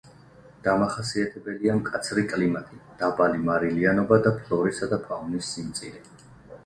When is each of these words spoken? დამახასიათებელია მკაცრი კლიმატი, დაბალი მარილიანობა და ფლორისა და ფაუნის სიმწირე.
დამახასიათებელია 0.67 1.75
მკაცრი 1.81 2.23
კლიმატი, 2.33 2.79
დაბალი 3.03 3.45
მარილიანობა 3.51 4.19
და 4.29 4.35
ფლორისა 4.41 4.91
და 4.95 5.01
ფაუნის 5.09 5.53
სიმწირე. 5.59 6.03